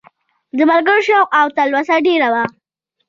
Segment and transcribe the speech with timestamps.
[0.57, 2.43] د ملګرو شوق او تلوسه ډېره وه.